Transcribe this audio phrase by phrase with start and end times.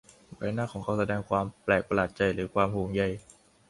[0.35, 3.01] ใบหน้าของเขาแสดงความแปลกประหลาดใจหรือความห่วงใย